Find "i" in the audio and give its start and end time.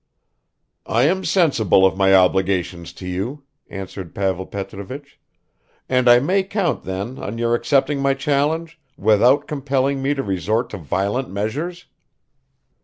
0.87-1.03, 6.09-6.17